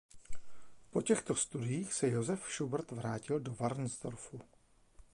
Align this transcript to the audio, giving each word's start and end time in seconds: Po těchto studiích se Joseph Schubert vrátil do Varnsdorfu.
Po 0.91 1.01
těchto 1.01 1.35
studiích 1.35 1.93
se 1.93 2.09
Joseph 2.09 2.47
Schubert 2.51 2.91
vrátil 2.91 3.39
do 3.39 3.53
Varnsdorfu. 3.55 4.41